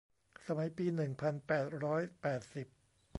[0.45, 2.67] สมัยปีหนึ่งพันแปดร้อยแปดสิบ